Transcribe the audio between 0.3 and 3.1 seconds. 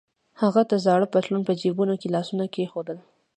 هغه د زاړه پتلون په جبونو کې لاسونه کېښودل.